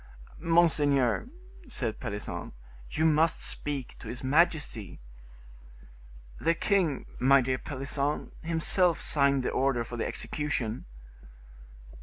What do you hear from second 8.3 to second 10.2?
himself signed the order for the